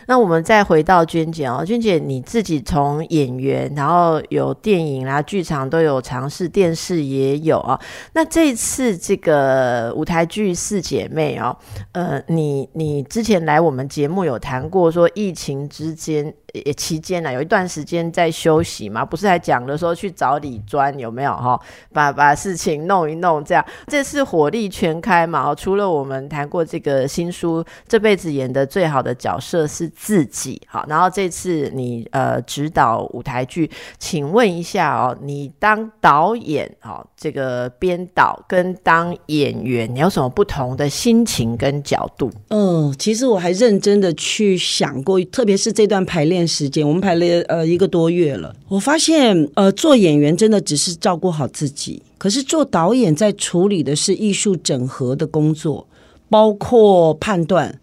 [0.07, 7.79] 那我们再回到娟姐哦，娟姐你自己从演员，然后有电影啦、剧场都有尝试，电视也有啊。
[8.15, 11.57] 那这次这个舞台剧《四姐妹》哦，
[11.93, 16.35] 呃，你你之前来我们节目有谈过说疫情之间。
[16.53, 21.61] 也期间呢，有一段时间在休息嘛，不是还讲了说去找李专有没有哈？
[21.93, 25.55] 把把事情弄一弄，这样这次火力全开嘛。
[25.55, 42.31] 除了我们谈过这个新书，这辈子演的最好的角色是自己，好，然后这次你呃指导舞台剧，请问一下哦，你当导演哦，这个编导跟当演员，你有什么不同的心情跟角度？
[42.49, 46.40] 嗯，其实我还认真的去想过，特别是这段排练。
[46.47, 55.87] 时间我们排了呃一个多月了，我发现呃做演员真的只是照顾好自己，可是做导演在处理的是艺术整合的工作，
[56.29, 57.81] 包括判断，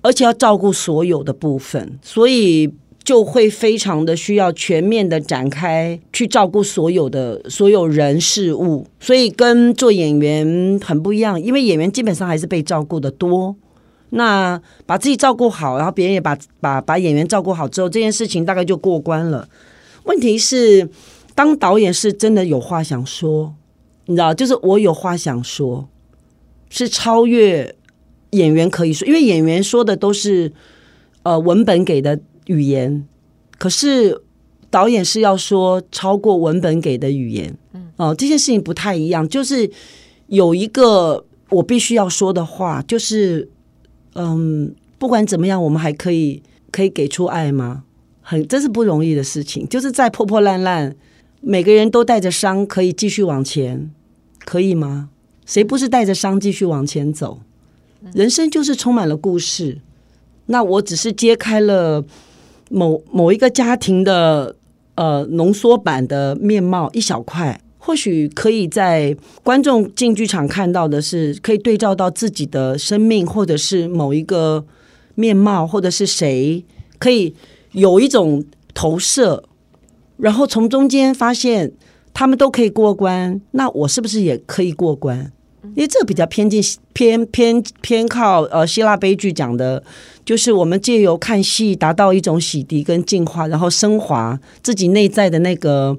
[0.00, 2.70] 而且要照顾所有的部分，所以
[3.02, 13.56] 就会非常的需要全面的展开去照顾所有的所有人事物，所以跟做演员很不一样，因为演员基本上还是被照顾的多。
[14.10, 19.48] 那把自己照顾好，然后别人也把把把演员照顾好之后，这件事情大概就过关了。
[20.04, 20.88] 问题是，
[21.34, 23.54] 当导演是真的有话想说，
[24.06, 25.88] 你知道，就是我有话想说，
[26.70, 27.74] 是超越
[28.30, 30.52] 演员可以说，因为演员说的都是
[31.22, 33.06] 呃文本给的语言，
[33.58, 34.22] 可是
[34.70, 37.54] 导演是要说超过文本给的语言。
[37.74, 39.70] 嗯，哦，这件事情不太一样，就是
[40.28, 43.48] 有一个我必须要说的话，就是
[44.18, 46.42] 嗯，不管怎么样，我们还可以
[46.72, 47.84] 可以给出爱吗？
[48.20, 50.94] 很，这是不容易的事情，就是再破破烂烂，
[51.40, 53.90] 每个人都带着伤，可以继续往前，
[54.44, 55.08] 可以吗？
[55.46, 57.40] 谁不是带着伤继续往前走？
[58.12, 59.78] 人生就是充满了故事。
[60.46, 62.04] 那我只是揭开了
[62.70, 64.56] 某某一个家庭的
[64.94, 74.62] 呃浓缩版的面貌一小块，或许可以在观众进剧场看到的是，可以对照到自己的生命，或者是某一个
[75.14, 76.62] 面貌，或者是谁
[76.98, 77.34] 可以
[77.72, 79.42] 有一种投射，
[80.18, 81.72] 然后从中间发现
[82.12, 85.32] 他们都可以过关，那我是不是也可以过关？
[85.74, 86.62] 因为这比较偏近
[86.92, 89.82] 偏偏偏靠呃希腊悲剧讲的，
[90.26, 95.96] 就是我们借由看戏达到一种洗涤跟净化，然后升华自己内在的那个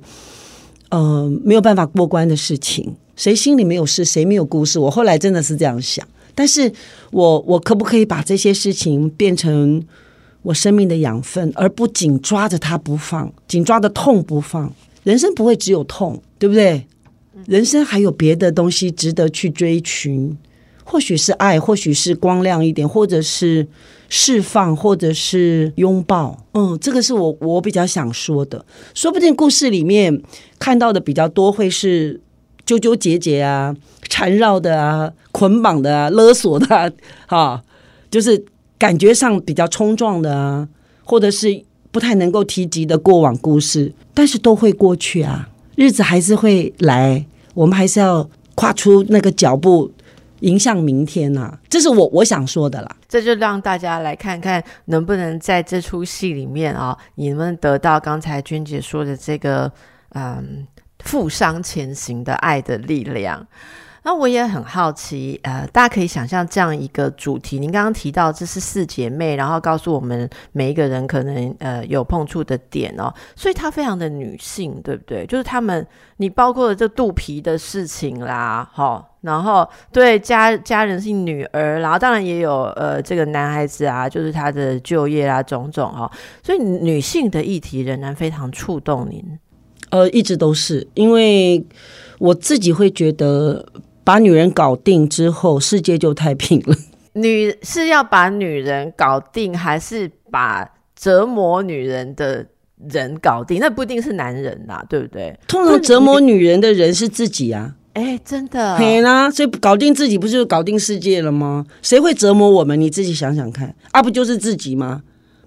[0.89, 2.95] 呃没有办法过关的事情。
[3.15, 4.79] 谁心里没有事，谁没有故事？
[4.79, 6.07] 我后来真的是这样想。
[6.33, 6.71] 但是
[7.11, 9.85] 我我可不可以把这些事情变成
[10.41, 14.73] 我生命的养分，而不紧抓着它不放，紧抓着痛不放？
[15.03, 16.85] 人生不会只有痛，对不对？
[17.45, 20.37] 人生还有别的东西值得去追寻，
[20.85, 23.67] 或许是爱，或许是光亮一点，或者是
[24.10, 26.45] 释放，或者是拥抱。
[26.53, 28.66] 嗯，这个是我我比较想说的。
[28.93, 30.22] 说不定故事里面
[30.57, 32.20] 看到的比较多，会是
[32.66, 33.76] 纠纠结结啊、
[34.10, 36.91] 缠绕的啊、捆绑的啊、勒索的啊，
[37.28, 37.64] 哈，
[38.10, 38.43] 就是
[38.78, 40.68] 感觉上比较冲撞的啊，
[41.03, 45.49] 或者是不太能够提及的过往故事，但是都会过去啊。
[45.76, 49.91] 日子还是会来，我们还是要跨出那个脚步，
[50.41, 51.57] 迎向明天呐。
[51.69, 52.95] 这是我我想说的啦。
[53.07, 59.71] 这就让大家来看看，能不能在这出戏里面啊，你们得到刚才娟姐说的这个
[60.09, 60.67] 嗯，
[60.99, 63.45] 负伤前行的爱的力量。
[64.01, 67.59] 那我也很好奇，呃，大家可以想象这样一个主题。
[67.59, 75.25] 您刚刚提到这是四姐妹，然后告诉我们每一个人可能呃有碰触的点哦，所以它非常的女性，对不对？
[75.25, 75.85] 就是她们，
[76.15, 86.09] 你包括了这肚皮的事情啦，哈，然后对家家人是女儿，然后当然也有呃这个男孩子啊，就是他的就业啊种种哦，
[86.43, 89.24] 所以女性的议题仍然非常触动您。
[89.89, 91.65] 呃，一直都是，因为
[92.20, 93.65] 我自己会觉得。
[94.01, 96.76] 把女人搞定之后，世界就太平了。
[97.13, 102.43] 女是要把女人搞定，还是把折磨女人的
[102.89, 103.59] 人搞定？
[103.59, 105.38] 那不一定是男人呐，对不对？
[105.47, 107.76] 通常折磨女人的人是自己啊。
[107.93, 111.65] 哎，真的，嘿啦，所以搞定自己不就搞定世界了吗？
[111.81, 112.79] 谁会折磨我们？
[112.79, 115.01] 你自己想想看，啊，不就是自己吗？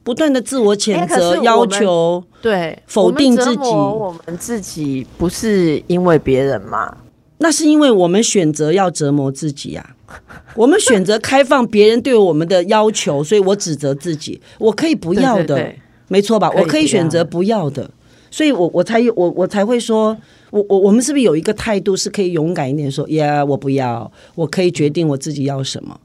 [0.04, 3.62] 不断的自我谴责、要求，对，否定自己。
[3.62, 6.96] 我们自己不是因为别人吗？
[7.38, 9.94] 那是因为我们选择要折磨自己呀，
[10.56, 15.72] 我们选择开放别人对我们的要求，所以我指责自己，我可以不要的，
[16.08, 16.50] 没错吧？
[16.50, 17.88] 我可以选择不要的，
[18.30, 20.16] 所以我我才我我才会说，
[20.52, 25.98] 我我我们是不是有一个态度是可以勇敢一点说，呀，我不要，我可以决定我自己要什么。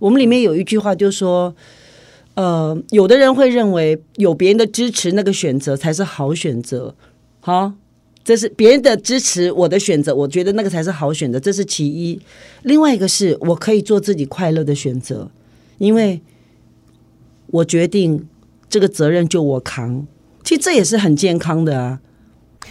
[0.00, 1.54] 我们里面有一句话就是说，
[2.34, 6.94] 呃，有的人会认为有别人的支持，那个选择才是好选择，
[7.40, 7.72] 好。
[8.24, 12.20] 这是别人的支持，我的选择，我觉得那个才是好选择，这是其一。
[12.62, 15.28] 另外一个是我可以做自己快乐的选择，
[15.78, 16.20] 因为
[17.48, 18.28] 我决定
[18.68, 20.06] 这个责任就我扛。
[20.44, 22.00] 其实这也是很健康的啊。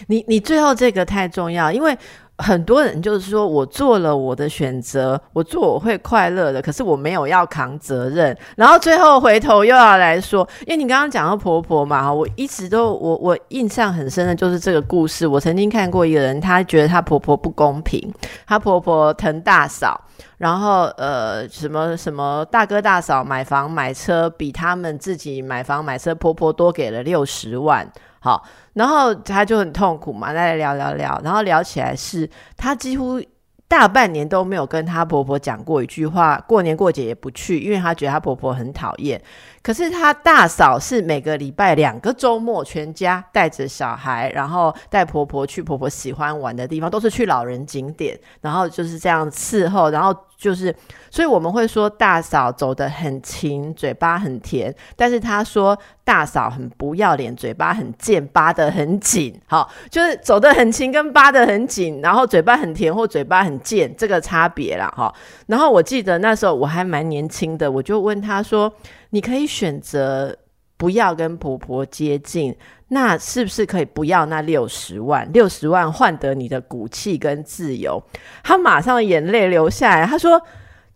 [0.07, 1.97] 你你最后这个太重要，因为。
[2.37, 15.27] 很多人就是说我做了我的选择，我做我会快乐的，可是我没有要扛责任，然后最后回头又要来说，因为你刚刚讲到婆婆嘛，我一直都我我印象很深的就是这个故事。
[15.27, 18.11] 我曾经看过一个人，他觉得他婆婆不公平，
[18.47, 20.01] 他婆婆疼大嫂，
[20.39, 27.87] 然后呃什么什么大哥大嫂买房买车比他们自己买房买车，婆婆多给了六十万。
[28.23, 28.43] 好，
[28.73, 33.19] 然后他就很痛苦嘛，再聊聊聊，然后聊起来是，他几乎
[33.67, 39.19] 大半年都没有跟他婆婆讲过一句话，过年过节也不去，因为他觉得他婆婆很讨厌。
[39.63, 50.15] 可是他大嫂是每个礼拜两个周末，全家带着小孩，然后带婆婆去婆婆喜欢玩的地方，都是去老人景点，然后就是这样伺候，然后。
[50.41, 50.75] 就是，
[51.11, 54.73] 所以我们会说大嫂走得很勤，嘴巴很甜。
[54.95, 59.39] 但是他说大嫂很不要脸，嘴巴很贱，扒得很紧。
[59.45, 64.91] 好，就是走得很勤跟扒得很紧，然后嘴巴很甜或嘴巴很贱，这个差别啦。
[64.97, 65.13] 哈。
[65.45, 68.73] 然后我记得那时候我还蛮年轻的，我就问他说
[69.11, 70.35] ：“你可以选择。”
[70.81, 72.57] 不要跟婆婆接近，
[72.87, 75.31] 那是不是可以不要那六十万？
[75.31, 78.01] 六十万换得你的骨气跟自由？
[78.43, 80.41] 他马上眼泪流下来，他说：“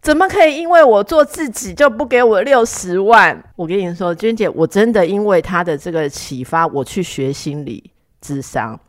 [0.01, 7.91] 怎么可以因为我做自己就不给我六十万？”我跟你说，娟姐，我真的因为他的这个启发，我去学心理
[8.21, 8.79] 智商。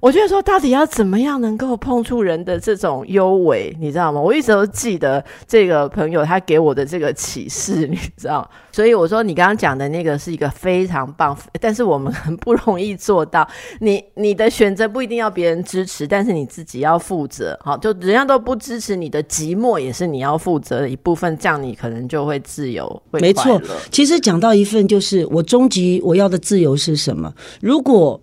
[0.00, 4.20] 我觉得说，到底要怎么样能够碰触人的这种优为，你知道吗？
[4.20, 8.48] 我一直都记得这个朋友他给我的这个启示，你知道。
[8.70, 13.48] 所以我说，你刚刚讲的那个是一个非常棒，但是我们很不容易做到。
[13.80, 17.58] 你你的选择不一定要别人支持，但是你自己要负责。
[17.64, 21.36] 好，就人家都不支持你的寂寞，也是你要负责的一部分。
[21.38, 23.02] 这样你可能就会自由。
[23.10, 23.60] 没错，
[23.90, 27.34] 其实讲到一份，就是我终极我要的自由是什么？
[27.60, 28.20] 如果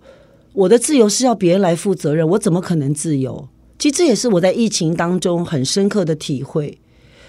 [0.56, 3.46] 我的自由是要别人来负责任，我怎么可能自由？
[3.78, 6.78] 其实这也是我在疫情当中很深刻的体会。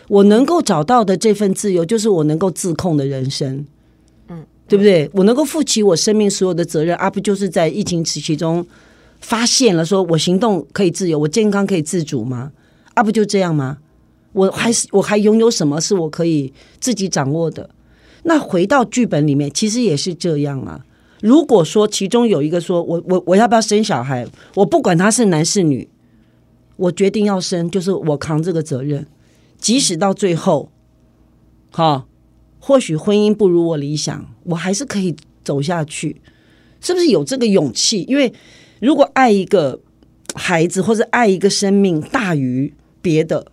[0.08, 3.66] 我能够找到的这份自由，就是我能够自控的人生，
[4.30, 5.10] 嗯，对不对？
[5.12, 8.66] 我能够负起我生命所有的责任，而不就是在疫情时期中
[9.20, 12.54] 发现了，说我行动可以自由，我健康可以自主吗？
[12.94, 13.80] 啊，不就这样吗？
[14.32, 17.70] 我还是我还拥有什么是我可以自己掌握的？
[18.24, 20.86] 那回到剧本里面，其实也是这样啊。
[21.22, 24.28] 如果说其中有一个说我我我要不要生小孩？
[24.56, 25.90] 我不管他是男是女，
[26.76, 29.08] 我决定要生，就是我扛这个责任，
[29.58, 30.72] 即使到最后，
[31.72, 32.08] 好，
[32.60, 36.22] 或许婚姻不如我理想，我还是可以走下去，
[36.80, 38.04] 是不是有这个勇气？
[38.08, 38.32] 因为
[38.80, 39.80] 如果爱一个
[40.36, 43.52] 孩子或者爱一个生命大于别的，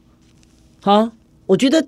[0.81, 1.13] 好，
[1.47, 1.87] 我觉得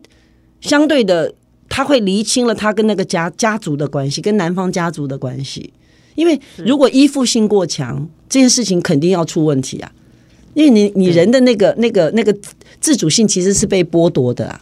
[0.60, 1.34] 相对的。
[1.68, 5.72] 他会厘清了他跟那个家家族的关系，跟男方家族的关系。
[6.14, 9.92] 因为如果依附性过强，这件事情肯定要出问题啊！
[10.54, 12.34] 因为你你人的那个那个那个
[12.80, 14.60] 自主性其实是被剥夺的啊。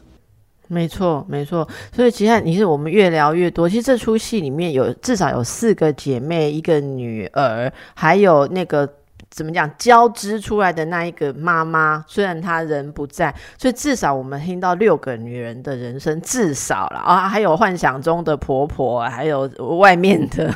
[0.66, 1.68] 没错，没错。
[1.94, 3.68] 所以其实你是我们越聊越多。
[3.68, 8.88] 其实这出戏里面有至少有四个姐妹，一个女儿，还有那个。
[9.34, 9.68] 怎么讲？
[9.76, 20.54] 交织出来的那一个妈妈，虽然她人不在，所以至少我们听到六个女人的人生，至少了啊，还有幻想中的婆婆，还有外面的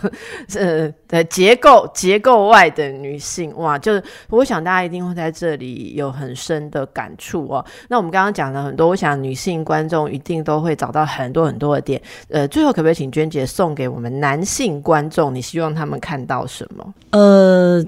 [0.56, 3.76] 呃的结构结构外的女性，哇！
[3.76, 7.64] 就是我想大家一定会在这里有很深的感触哦。
[7.88, 12.00] 那我们刚刚讲了很多，我想女性观众一定都会找到很多很多的点。
[12.30, 15.34] 呃，最后可不可以请娟姐送给我们男性观众？
[15.34, 16.94] 你希望他们看到什么？
[17.10, 17.84] 呃。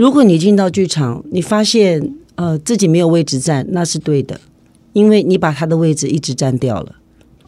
[0.00, 4.40] 如果你进到剧场，你发现呃自己没有位置站，那是对的，
[4.94, 6.94] 因为你把他的位置一直占掉了。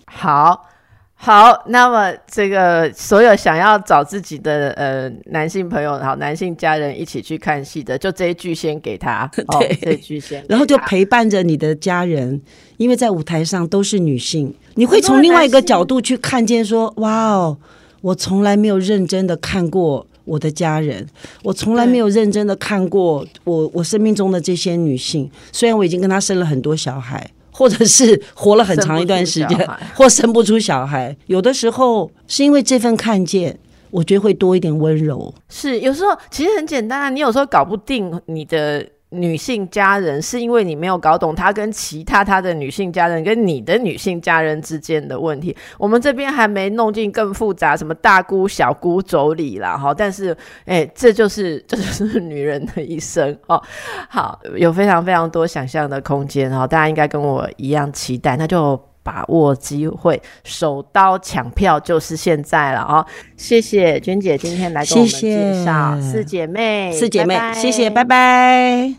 [0.05, 0.69] 好，
[1.15, 9.27] 好，那么这个所有想要找自己的呃男性朋友，好男性家人一起去看戏的，就这一句先给他，
[9.59, 12.39] 对，这句先，然后就陪伴着你的家人，
[12.77, 17.57] 因为在舞台上都是女性，你会从另外一个角度去看见，说哇哦，
[18.03, 20.07] 我从来没有认真的看过。
[20.25, 21.07] 我的家人，
[21.43, 25.31] 我从来没有认真的看过我我生命中的这些女性。
[25.51, 33.59] 虽然我已经跟她生了很多小孩，或者是活了很长一段时间，或生不出小孩，有的时候是因为这份看见，
[33.91, 35.35] 我觉得会多一点温柔。
[35.49, 38.87] 是有时候其实很简单啊，你有时候搞不定你的。
[39.13, 53.63] 女性家人是因为你没有搞懂她跟其他她的女性家人跟你的女性家人之间的问题，我们这边还没弄进更复杂什么大姑小姑妯娌啦哈，但是哎，这就是这就是女人的一生哦。
[54.09, 63.05] 好，有非常非常多想象的空间哈，大家应该跟我一样期待，那就把握机会，手刀抢票就是现在了哦！
[63.37, 68.95] 谢谢娟姐今天来跟我们介绍四姐妹，四姐妹，谢谢，拜拜。